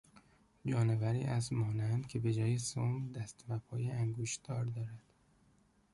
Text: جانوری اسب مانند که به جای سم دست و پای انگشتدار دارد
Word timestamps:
جانوری 0.65 1.23
اسب 1.23 1.53
مانند 1.53 2.07
که 2.07 2.19
به 2.19 2.33
جای 2.33 2.57
سم 2.57 3.11
دست 3.11 3.45
و 3.49 3.59
پای 3.59 3.91
انگشتدار 3.91 4.65
دارد 4.65 4.99